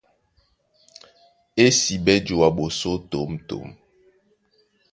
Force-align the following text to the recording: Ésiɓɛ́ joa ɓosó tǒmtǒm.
Ésiɓɛ́ 1.65 2.17
joa 2.25 2.49
ɓosó 2.55 2.91
tǒmtǒm. 3.09 3.67